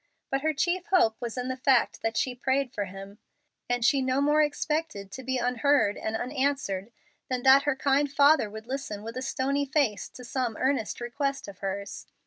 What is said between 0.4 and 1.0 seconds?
her chief